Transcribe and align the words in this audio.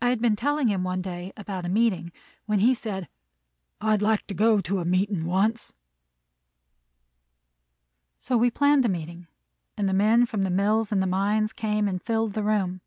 I 0.00 0.08
had 0.08 0.22
been 0.22 0.34
telling 0.34 0.68
him 0.68 0.82
one 0.82 1.02
day 1.02 1.30
about 1.36 1.66
a 1.66 1.68
meeting, 1.68 2.10
when 2.46 2.60
he 2.60 2.72
said, 2.72 3.06
"I'd 3.82 4.00
like 4.00 4.26
to 4.28 4.34
go 4.34 4.62
to 4.62 4.78
a 4.78 4.86
meetin' 4.86 5.26
once." 5.26 5.74
So 8.16 8.38
we 8.38 8.50
planned 8.50 8.86
a 8.86 8.88
meeting, 8.88 9.26
and 9.76 9.90
the 9.90 9.92
men 9.92 10.24
from 10.24 10.40
the 10.44 10.48
mills 10.48 10.90
and 10.90 11.02
the 11.02 11.06
mines 11.06 11.52
came 11.52 11.86
and 11.86 12.00
filled 12.02 12.32
the 12.32 12.44
room. 12.44 12.80